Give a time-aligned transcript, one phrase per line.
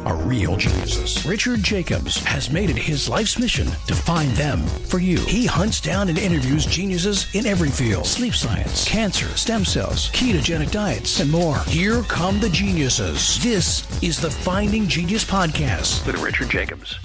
[0.00, 1.24] are real geniuses.
[1.26, 5.18] Richard Jacobs has made it his life's mission to find them for you.
[5.20, 10.70] He hunts down and interviews geniuses in every field sleep science, cancer, stem cells, ketogenic
[10.70, 11.58] diets, and more.
[11.66, 13.42] Here come the geniuses.
[13.42, 16.06] This is the Finding Genius Podcast.
[16.06, 16.98] With Richard Jacobs.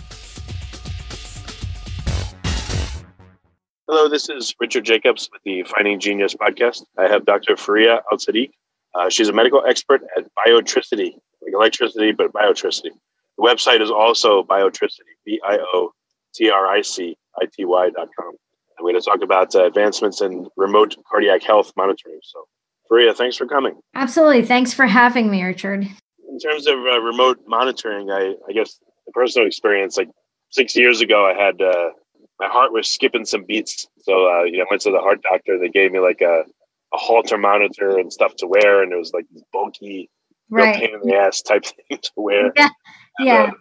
[3.87, 6.83] Hello, this is Richard Jacobs with the Finding Genius podcast.
[6.97, 7.57] I have Dr.
[7.57, 8.51] Faria Al Sadiq.
[8.93, 12.91] Uh, she's a medical expert at Biotricity, like electricity, but biotricity.
[13.37, 15.91] The website is also Biotricity, B I O
[16.35, 18.29] T R I C I T Y dot com.
[18.77, 22.19] And we're going to talk about uh, advancements in remote cardiac health monitoring.
[22.23, 22.45] So,
[22.87, 23.79] Faria, thanks for coming.
[23.95, 24.45] Absolutely.
[24.45, 25.87] Thanks for having me, Richard.
[26.27, 30.09] In terms of uh, remote monitoring, I, I guess the personal experience, like
[30.49, 31.91] six years ago, I had uh,
[32.39, 33.87] my heart was skipping some beats.
[34.01, 35.57] So, uh, you know, I went to the heart doctor.
[35.59, 36.43] They gave me like a,
[36.93, 38.83] a Holter monitor and stuff to wear.
[38.83, 40.09] And it was like bulky,
[40.49, 40.75] Right.
[40.75, 42.51] pain in the ass type thing to wear.
[42.55, 42.69] Yeah.
[43.19, 43.43] And, Yeah.
[43.43, 43.51] uh,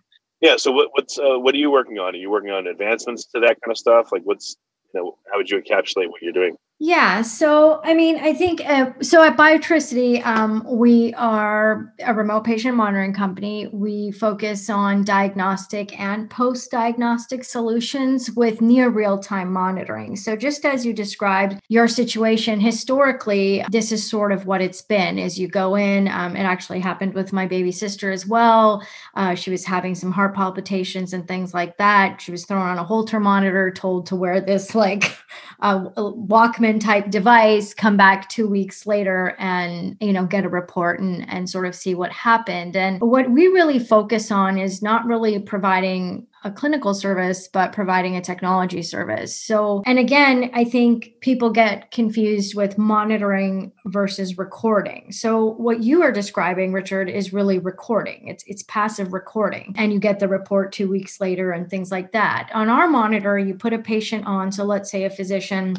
[0.41, 0.57] yeah.
[0.57, 2.15] So, what, what's uh, what are you working on?
[2.15, 4.13] Are you working on advancements to that kind of stuff?
[4.13, 4.57] Like, what's
[4.95, 6.57] you know, how would you encapsulate what you're doing?
[6.81, 7.23] Yeah.
[7.23, 12.77] So, I mean, I think uh, so at Biotricity, um, we are a remote patient
[12.77, 13.67] monitoring company.
[13.73, 20.15] We focus on diagnostic and post diagnostic solutions with near real time monitoring.
[20.15, 25.19] So, just as you described your situation historically, this is sort of what it's been
[25.19, 28.87] as you go in, um, it actually happened with my baby sister as well.
[29.17, 32.21] Uh, she was having some heart palpitations and things like that.
[32.21, 35.19] She was thrown on a Holter monitor, told to wear this like
[35.61, 41.01] uh, Walkman type device, come back two weeks later and you know get a report
[41.01, 42.77] and and sort of see what happened.
[42.77, 48.17] And what we really focus on is not really providing a clinical service, but providing
[48.17, 49.37] a technology service.
[49.37, 55.11] So, and again, I think people get confused with monitoring versus recording.
[55.11, 58.29] So, what you are describing, Richard, is really recording.
[58.29, 62.13] It's it's passive recording, and you get the report two weeks later and things like
[62.13, 62.51] that.
[62.55, 64.53] On our monitor, you put a patient on.
[64.53, 65.77] So, let's say a physician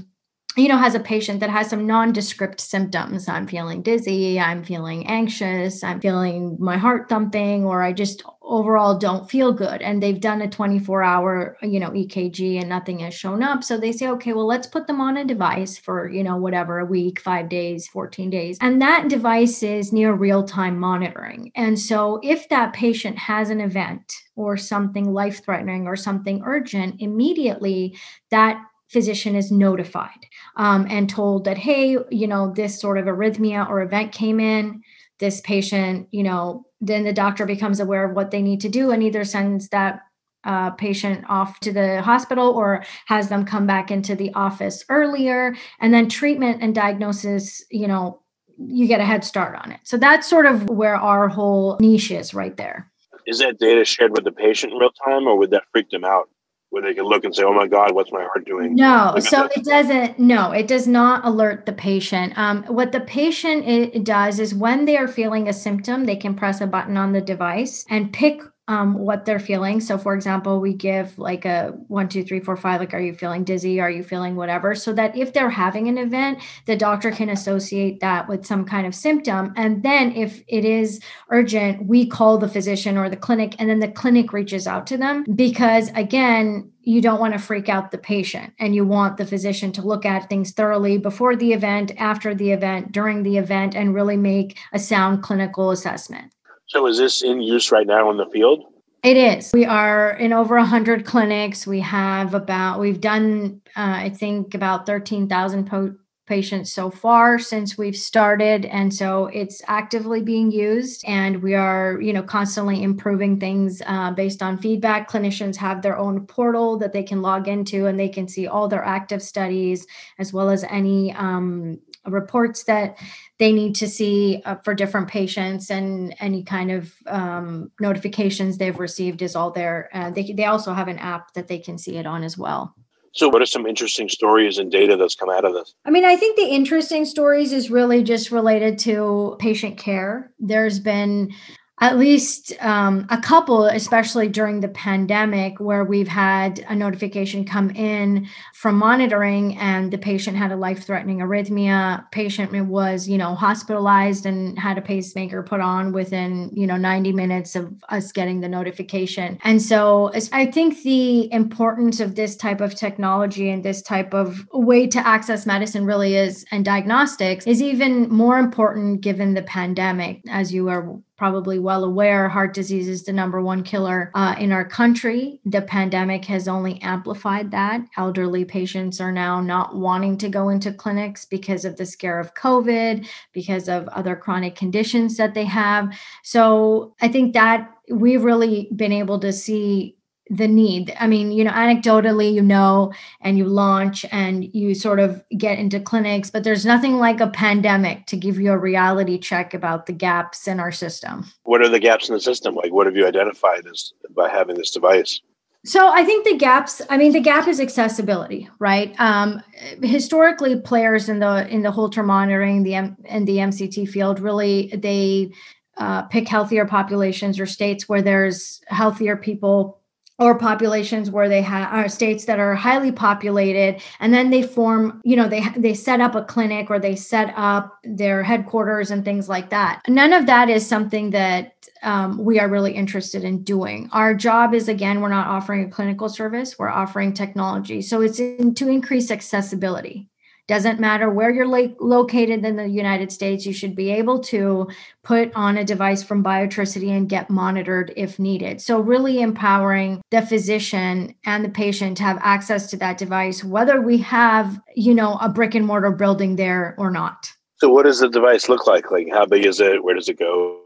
[0.60, 3.28] you know has a patient that has some nondescript symptoms.
[3.28, 8.98] I'm feeling dizzy i'm feeling anxious i'm feeling my heart thumping or i just overall
[8.98, 9.82] don't feel good.
[9.82, 13.64] And they've done a 24 hour you know ekg and nothing has shown up.
[13.64, 16.80] So they say okay well let's put them on a device for you know whatever
[16.80, 18.58] a week 5 days 14 days.
[18.60, 21.52] And that device is near real time monitoring.
[21.56, 26.96] And so if that patient has an event or something life threatening or something urgent
[27.00, 27.96] immediately
[28.32, 33.70] that physician is notified um, and told that, hey, you know, this sort of arrhythmia
[33.70, 34.82] or event came in,
[35.20, 38.92] this patient, you know, then the doctor becomes aware of what they need to do
[38.92, 40.02] and either sends that
[40.46, 45.56] uh, patient off to the hospital or has them come back into the office earlier.
[45.82, 48.22] And then treatment and diagnosis, you know,
[48.58, 49.82] you get a head start on it.
[49.84, 52.90] So that's sort of where our whole niche is right there.
[53.26, 56.04] Is that data shared with the patient in real time, or would that freak them
[56.04, 56.30] out?
[56.72, 59.46] Where they can look and say, "Oh my God, what's my heart doing?" No, so
[59.56, 60.20] it doesn't.
[60.20, 62.38] No, it does not alert the patient.
[62.38, 66.62] Um, what the patient does is when they are feeling a symptom, they can press
[66.62, 69.82] a button on the device and pick um, what they're feeling.
[69.82, 72.80] So, for example, we give like a one, two, three, four, five.
[72.80, 73.82] Like, are you feeling dizzy?
[73.82, 74.76] Are you feeling whatever?
[74.76, 78.86] So that if they're having an event, the doctor can associate that with some kind
[78.86, 79.54] of symptom.
[79.58, 83.80] And then, if it is urgent, we call the physician or the clinic, and then
[83.80, 87.98] the clinic reaches out to them because, again, you don't want to freak out the
[87.98, 92.36] patient and you want the physician to look at things thoroughly before the event, after
[92.36, 96.32] the event, during the event, and really make a sound clinical assessment.
[96.70, 98.64] So, is this in use right now in the field?
[99.02, 99.52] It is.
[99.54, 101.66] We are in over 100 clinics.
[101.66, 105.96] We have about, we've done, uh, I think, about 13,000 po-
[106.28, 108.66] patients so far since we've started.
[108.66, 111.04] And so it's actively being used.
[111.08, 115.10] And we are, you know, constantly improving things uh, based on feedback.
[115.10, 118.68] Clinicians have their own portal that they can log into and they can see all
[118.68, 119.88] their active studies
[120.20, 122.98] as well as any um, reports that
[123.38, 128.80] they need to see uh, for different patients and any kind of um, notifications they've
[128.80, 129.90] received is all there.
[129.94, 132.76] Uh, they, they also have an app that they can see it on as well.
[133.12, 135.74] So, what are some interesting stories and data that's come out of this?
[135.86, 140.32] I mean, I think the interesting stories is really just related to patient care.
[140.40, 141.34] There's been
[141.82, 147.70] at least um, a couple, especially during the pandemic, where we've had a notification come
[147.72, 152.10] in from monitoring and the patient had a life threatening arrhythmia.
[152.12, 157.14] Patient was, you know, hospitalized and had a pacemaker put on within, you know, 90
[157.14, 159.40] minutes of us getting the notification.
[159.44, 164.46] And so I think the importance of this type of technology and this type of
[164.52, 170.22] way to access medicine really is and diagnostics is even more important given the pandemic,
[170.30, 174.54] as you are probably well aware, heart disease is the number one killer uh, in
[174.54, 175.42] our country.
[175.44, 177.82] The pandemic has only amplified that.
[177.98, 182.34] Elderly patients are now not wanting to go into clinics because of the scare of
[182.36, 185.94] COVID, because of other chronic conditions that they have.
[186.24, 189.98] So I think that we've really been able to see
[190.30, 192.92] the need i mean you know anecdotally you know
[193.22, 197.28] and you launch and you sort of get into clinics but there's nothing like a
[197.28, 201.70] pandemic to give you a reality check about the gaps in our system what are
[201.70, 205.22] the gaps in the system like what have you identified as by having this device
[205.66, 206.82] so I think the gaps.
[206.90, 208.98] I mean, the gap is accessibility, right?
[208.98, 209.44] Um,
[209.84, 214.68] historically, players in the in the Holter monitoring the M, in the MCT field really
[214.68, 215.34] they
[215.80, 219.79] uh, pick healthier populations or states where there's healthier people
[220.20, 225.02] or populations where they have are states that are highly populated and then they form
[225.04, 229.06] you know they they set up a clinic or they set up their headquarters and
[229.06, 229.82] things like that.
[229.88, 233.90] None of that is something that um, we are really interested in doing.
[233.94, 237.82] Our job is again we're not offering a clinical service we're offering technology.
[237.82, 240.09] So it's in, to increase accessibility
[240.50, 244.68] doesn't matter where you're lo- located in the United States, you should be able to
[245.04, 248.60] put on a device from Biotricity and get monitored if needed.
[248.60, 253.80] So, really empowering the physician and the patient to have access to that device, whether
[253.80, 257.32] we have, you know, a brick and mortar building there or not.
[257.58, 258.90] So, what does the device look like?
[258.90, 259.84] Like, how big is it?
[259.84, 260.59] Where does it go?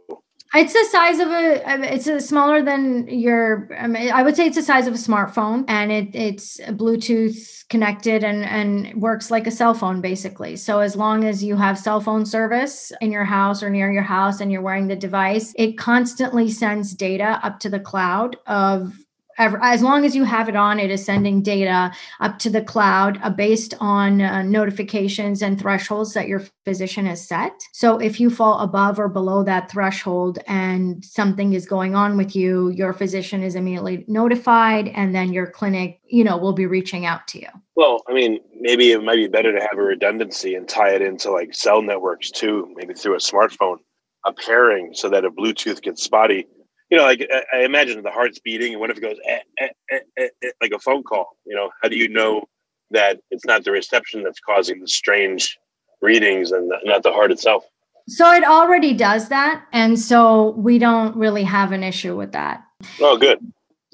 [0.56, 1.94] It's the size of a.
[1.94, 3.68] It's a smaller than your.
[3.78, 7.68] I, mean, I would say it's the size of a smartphone, and it it's Bluetooth
[7.70, 10.56] connected and and works like a cell phone basically.
[10.56, 14.04] So as long as you have cell phone service in your house or near your
[14.04, 18.94] house, and you're wearing the device, it constantly sends data up to the cloud of
[19.38, 23.20] as long as you have it on, it is sending data up to the cloud
[23.24, 27.54] uh, based on uh, notifications and thresholds that your physician has set.
[27.72, 32.36] So if you fall above or below that threshold and something is going on with
[32.36, 37.06] you, your physician is immediately notified and then your clinic, you know, will be reaching
[37.06, 37.48] out to you.
[37.76, 41.02] Well, I mean, maybe it might be better to have a redundancy and tie it
[41.02, 43.78] into like cell networks too, maybe through a smartphone,
[44.26, 46.48] a pairing so that a Bluetooth gets spotty
[46.94, 49.68] you know, like I imagine the heart's beating, and what if it goes eh, eh,
[49.90, 51.36] eh, eh, eh, like a phone call?
[51.44, 52.44] You know, how do you know
[52.92, 55.58] that it's not the reception that's causing the strange
[56.04, 57.66] readings and not the heart itself?
[58.08, 62.64] So it already does that, and so we don't really have an issue with that.
[63.02, 63.40] Oh, good.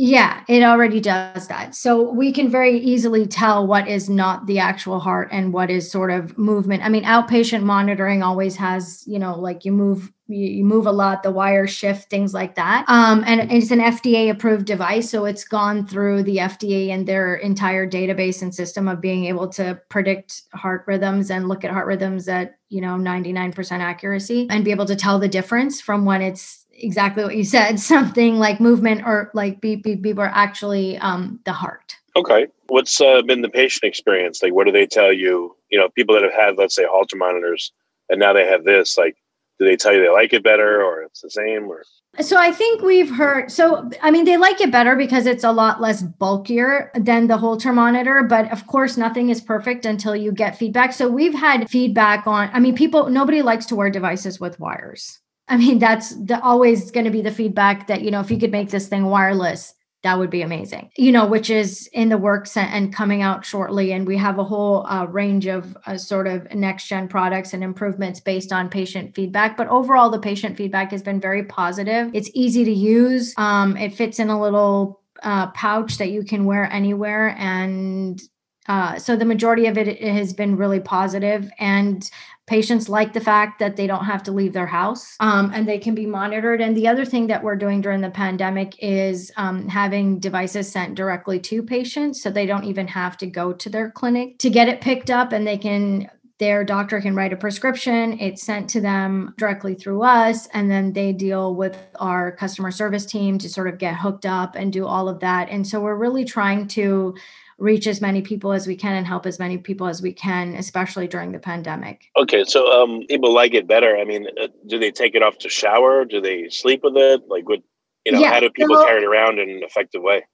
[0.01, 1.75] Yeah, it already does that.
[1.75, 5.91] So we can very easily tell what is not the actual heart and what is
[5.91, 6.85] sort of movement.
[6.85, 11.21] I mean, outpatient monitoring always has, you know, like you move you, move a lot,
[11.21, 12.85] the wires shift, things like that.
[12.87, 15.09] Um, and it's an FDA approved device.
[15.09, 19.49] So it's gone through the FDA and their entire database and system of being able
[19.49, 24.63] to predict heart rhythms and look at heart rhythms at, you know, 99% accuracy and
[24.63, 28.59] be able to tell the difference from when it's exactly what you said, something like
[28.59, 31.95] movement or like beep, beep, beep, or actually um, the heart.
[32.15, 32.47] Okay.
[32.67, 34.41] What's uh, been the patient experience?
[34.41, 35.55] Like, what do they tell you?
[35.69, 37.71] You know, people that have had, let's say, Holter monitors,
[38.09, 39.15] and now they have this, like,
[39.59, 41.83] do they tell you they like it better or it's the same or
[42.21, 45.51] so i think we've heard so i mean they like it better because it's a
[45.51, 50.31] lot less bulkier than the holter monitor but of course nothing is perfect until you
[50.31, 54.39] get feedback so we've had feedback on i mean people nobody likes to wear devices
[54.39, 55.19] with wires
[55.49, 58.39] i mean that's the, always going to be the feedback that you know if you
[58.39, 60.89] could make this thing wireless that would be amazing.
[60.97, 64.43] You know which is in the works and coming out shortly and we have a
[64.43, 69.13] whole uh, range of uh, sort of next gen products and improvements based on patient
[69.13, 72.11] feedback but overall the patient feedback has been very positive.
[72.13, 76.45] It's easy to use um, it fits in a little uh, pouch that you can
[76.45, 78.21] wear anywhere and
[78.69, 82.09] uh, so the majority of it, it has been really positive and
[82.49, 85.77] Patients like the fact that they don't have to leave their house um, and they
[85.77, 86.61] can be monitored.
[86.61, 90.95] And the other thing that we're doing during the pandemic is um, having devices sent
[90.95, 94.67] directly to patients so they don't even have to go to their clinic to get
[94.67, 98.81] it picked up and they can their doctor can write a prescription it's sent to
[98.81, 103.67] them directly through us and then they deal with our customer service team to sort
[103.67, 107.13] of get hooked up and do all of that and so we're really trying to
[107.59, 110.55] reach as many people as we can and help as many people as we can,
[110.55, 112.09] especially during the pandemic.
[112.17, 113.97] Okay, so um, people like it better.
[113.97, 116.05] I mean, uh, do they take it off to shower?
[116.05, 117.23] Do they sleep with it?
[117.27, 117.59] Like, what
[118.05, 118.19] you know?
[118.19, 120.25] Yeah, how do people so- carry it around in an effective way?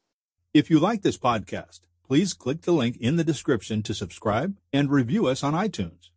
[0.53, 4.89] If you like this podcast, please click the link in the description to subscribe and
[4.89, 6.10] review us on iTunes.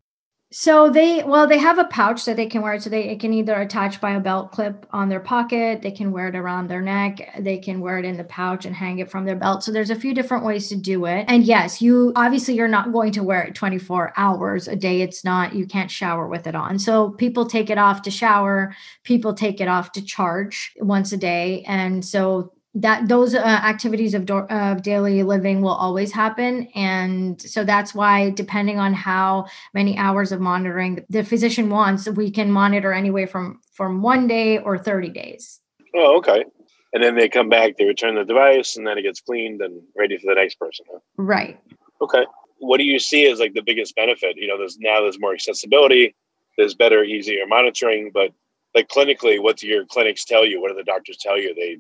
[0.51, 3.35] So they well they have a pouch that they can wear so they it can
[3.35, 6.81] either attach by a belt clip on their pocket, they can wear it around their
[6.81, 9.63] neck, they can wear it in the pouch and hang it from their belt.
[9.63, 11.27] So there's a few different ways to do it.
[11.29, 15.03] And yes, you obviously you're not going to wear it 24 hours a day.
[15.03, 16.79] It's not you can't shower with it on.
[16.79, 18.75] So people take it off to shower,
[19.05, 24.15] people take it off to charge once a day and so that those uh, activities
[24.15, 29.47] of, do- of daily living will always happen and so that's why depending on how
[29.75, 34.59] many hours of monitoring the physician wants we can monitor anyway from from one day
[34.59, 35.61] or 30 days
[35.95, 36.45] Oh, okay.
[36.93, 39.83] And then they come back, they return the device, and then it gets cleaned and
[39.97, 40.85] ready for the next person.
[40.91, 40.99] huh?
[41.17, 41.59] right
[42.03, 42.25] Okay.
[42.59, 44.37] What do you see as like the biggest benefit?
[44.37, 46.15] You know, there's now there's more accessibility,
[46.57, 48.33] there's better, easier monitoring, but
[48.75, 50.61] like clinically, what do your clinics tell you?
[50.61, 51.55] What do the doctors tell you?
[51.55, 51.79] They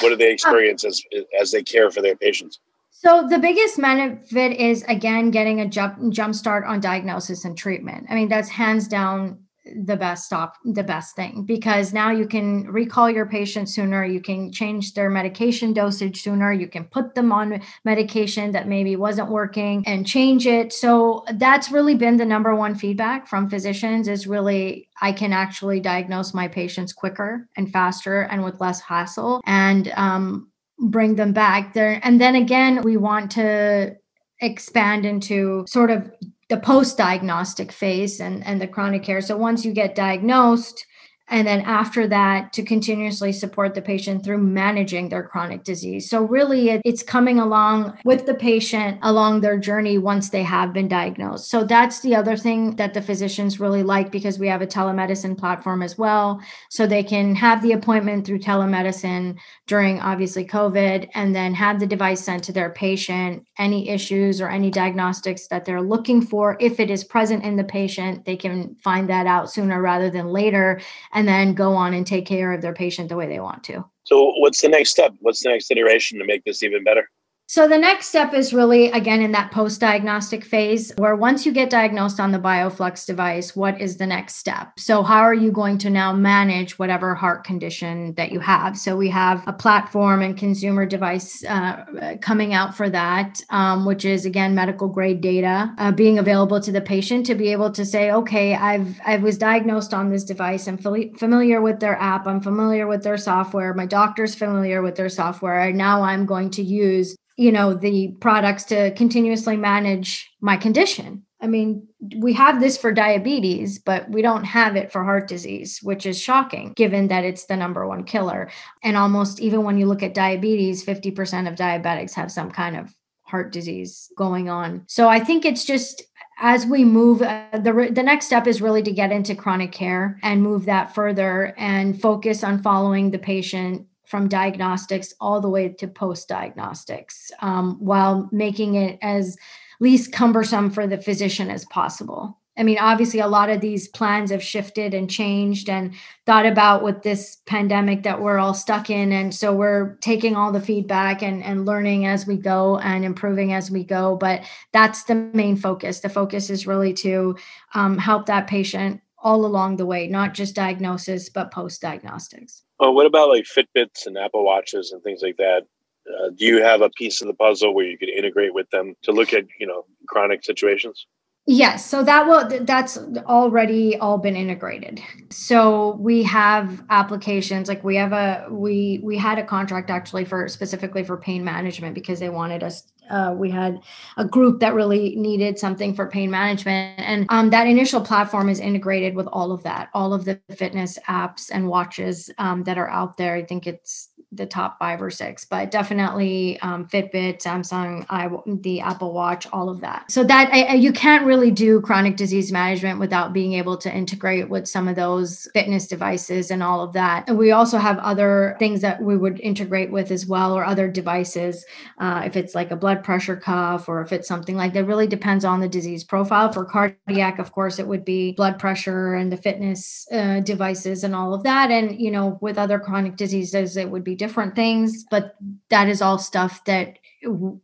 [0.00, 1.02] what do they um, experience as
[1.40, 2.60] as they care for their patients?
[2.90, 8.06] so the biggest benefit is again getting a jump jump start on diagnosis and treatment
[8.08, 9.38] i mean that's hands down
[9.86, 14.20] the best stop the best thing because now you can recall your patient sooner you
[14.20, 19.28] can change their medication dosage sooner you can put them on medication that maybe wasn't
[19.30, 20.72] working and change it.
[20.72, 25.80] So that's really been the number one feedback from physicians is really i can actually
[25.80, 31.72] diagnose my patients quicker and faster and with less hassle and um, bring them back
[31.74, 32.00] there.
[32.02, 33.96] And then again we want to
[34.40, 36.10] expand into sort of
[36.54, 39.20] the post diagnostic phase and, and the chronic care.
[39.20, 40.86] So once you get diagnosed,
[41.28, 46.08] and then after that, to continuously support the patient through managing their chronic disease.
[46.08, 50.74] So, really, it, it's coming along with the patient along their journey once they have
[50.74, 51.48] been diagnosed.
[51.48, 55.36] So, that's the other thing that the physicians really like because we have a telemedicine
[55.36, 56.40] platform as well.
[56.68, 61.86] So, they can have the appointment through telemedicine during obviously COVID and then have the
[61.86, 63.46] device sent to their patient.
[63.56, 67.64] Any issues or any diagnostics that they're looking for, if it is present in the
[67.64, 70.82] patient, they can find that out sooner rather than later
[71.14, 73.84] and then go on and take care of their patient the way they want to.
[74.04, 75.14] So what's the next step?
[75.20, 77.08] What's the next iteration to make this even better?
[77.54, 81.70] So the next step is really again in that post-diagnostic phase where once you get
[81.70, 84.72] diagnosed on the BioFlux device, what is the next step?
[84.76, 88.76] So how are you going to now manage whatever heart condition that you have?
[88.76, 94.04] So we have a platform and consumer device uh, coming out for that, um, which
[94.04, 97.84] is again medical grade data uh, being available to the patient to be able to
[97.84, 100.66] say, okay, I've I was diagnosed on this device.
[100.66, 102.26] I'm familiar with their app.
[102.26, 103.72] I'm familiar with their software.
[103.74, 105.72] My doctor's familiar with their software.
[105.72, 111.24] Now I'm going to use you know the products to continuously manage my condition.
[111.40, 115.80] I mean we have this for diabetes but we don't have it for heart disease
[115.82, 118.50] which is shocking given that it's the number one killer.
[118.82, 122.94] And almost even when you look at diabetes 50% of diabetics have some kind of
[123.22, 124.84] heart disease going on.
[124.86, 126.02] So i think it's just
[126.38, 130.18] as we move uh, the the next step is really to get into chronic care
[130.22, 135.68] and move that further and focus on following the patient from diagnostics all the way
[135.68, 139.36] to post diagnostics um, while making it as
[139.80, 142.38] least cumbersome for the physician as possible.
[142.56, 145.94] I mean, obviously, a lot of these plans have shifted and changed and
[146.26, 149.10] thought about with this pandemic that we're all stuck in.
[149.10, 153.52] And so we're taking all the feedback and, and learning as we go and improving
[153.52, 154.14] as we go.
[154.14, 154.42] But
[154.72, 155.98] that's the main focus.
[155.98, 157.36] The focus is really to
[157.74, 162.62] um, help that patient all along the way, not just diagnosis, but post diagnostics.
[162.78, 165.62] Oh, what about like Fitbits and Apple Watches and things like that?
[166.06, 168.94] Uh, do you have a piece of the puzzle where you could integrate with them
[169.02, 171.06] to look at you know chronic situations?
[171.46, 172.96] Yes, so that will that's
[173.26, 174.98] already all been integrated.
[175.28, 180.48] So we have applications like we have a we we had a contract actually for
[180.48, 183.80] specifically for pain management because they wanted us uh, we had
[184.16, 188.60] a group that really needed something for pain management and um, that initial platform is
[188.60, 192.88] integrated with all of that all of the fitness apps and watches um, that are
[192.88, 198.04] out there i think it's the top five or six but definitely um, fitbit samsung
[198.10, 200.10] I, the apple watch all of that.
[200.10, 204.48] So that I, you can't really do chronic disease management without being able to integrate
[204.48, 207.28] with some of those fitness devices and all of that.
[207.28, 210.88] And we also have other things that we would integrate with as well or other
[210.88, 211.64] devices
[211.98, 215.06] uh, if it's like a blood pressure cuff or if it's something like that really
[215.06, 216.52] depends on the disease profile.
[216.52, 221.14] For cardiac of course it would be blood pressure and the fitness uh, devices and
[221.14, 221.70] all of that.
[221.70, 225.36] And you know with other chronic diseases it would be different things, but
[225.68, 226.98] that is all stuff that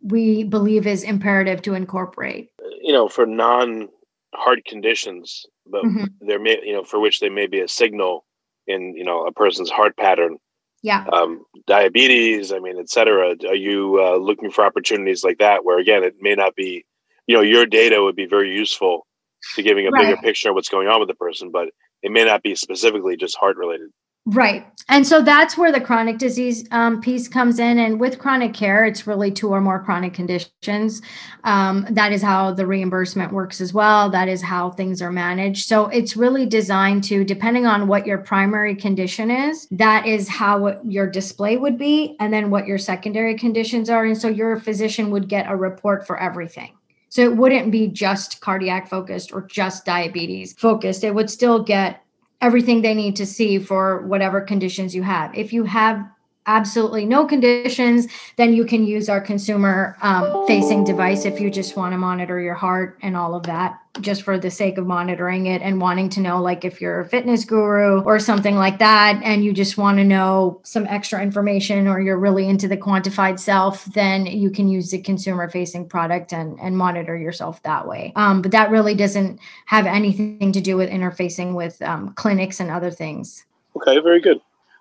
[0.02, 2.50] we believe is imperative to incorporate.
[2.82, 3.88] You know, for non
[4.34, 6.04] heart conditions, but mm-hmm.
[6.20, 8.24] there may, you know, for which there may be a signal
[8.66, 10.36] in, you know, a person's heart pattern.
[10.82, 11.06] Yeah.
[11.12, 13.36] Um, diabetes, I mean, et cetera.
[13.48, 16.84] Are you uh, looking for opportunities like that where, again, it may not be,
[17.26, 19.06] you know, your data would be very useful
[19.54, 20.02] to giving a right.
[20.02, 21.68] bigger picture of what's going on with the person, but
[22.02, 23.90] it may not be specifically just heart related.
[24.30, 24.66] Right.
[24.88, 27.78] And so that's where the chronic disease um, piece comes in.
[27.78, 31.00] And with chronic care, it's really two or more chronic conditions.
[31.44, 34.10] Um, that is how the reimbursement works as well.
[34.10, 35.68] That is how things are managed.
[35.68, 40.80] So it's really designed to, depending on what your primary condition is, that is how
[40.84, 44.04] your display would be, and then what your secondary conditions are.
[44.04, 46.76] And so your physician would get a report for everything.
[47.10, 51.04] So it wouldn't be just cardiac focused or just diabetes focused.
[51.04, 52.02] It would still get
[52.40, 55.36] everything they need to see for whatever conditions you have.
[55.36, 56.04] If you have
[56.46, 58.06] absolutely no conditions,
[58.36, 62.40] then you can use our consumer um, facing device if you just want to monitor
[62.40, 66.08] your heart and all of that just for the sake of monitoring it and wanting
[66.08, 69.76] to know like if you're a fitness guru or something like that and you just
[69.76, 74.48] want to know some extra information or you're really into the quantified self then you
[74.48, 78.12] can use the consumer facing product and and monitor yourself that way.
[78.14, 82.70] Um, but that really doesn't have anything to do with interfacing with um, clinics and
[82.70, 83.44] other things.
[83.76, 84.40] Okay very good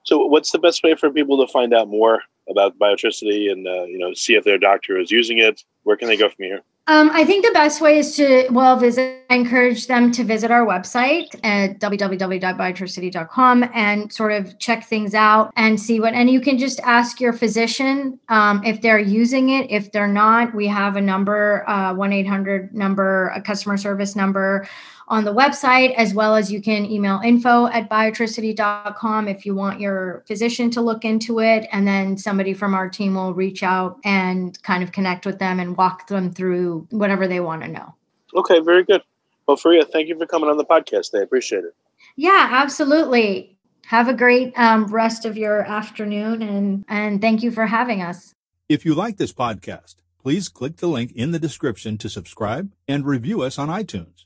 [0.09, 3.83] so, what's the best way for people to find out more about biotricity and uh,
[3.83, 5.63] you know see if their doctor is using it?
[5.83, 6.61] Where can they go from here?
[6.87, 9.23] Um, I think the best way is to well visit.
[9.29, 15.53] I encourage them to visit our website at www.biotricity.com and sort of check things out
[15.55, 16.15] and see what.
[16.15, 19.69] And you can just ask your physician um, if they're using it.
[19.69, 24.15] If they're not, we have a number, uh, one eight hundred number, a customer service
[24.15, 24.67] number
[25.09, 29.79] on the website, as well as you can email info at biotricity.com if you want
[29.79, 31.67] your physician to look into it.
[31.71, 35.59] And then somebody from our team will reach out and kind of connect with them
[35.59, 37.95] and walk them through whatever they want to know.
[38.35, 39.01] Okay, very good.
[39.47, 41.17] Well, Faria, thank you for coming on the podcast.
[41.17, 41.75] I appreciate it.
[42.15, 43.57] Yeah, absolutely.
[43.87, 48.35] Have a great um, rest of your afternoon and, and thank you for having us.
[48.67, 53.07] If you like this podcast, please click the link in the description to subscribe and
[53.07, 54.25] review us on iTunes.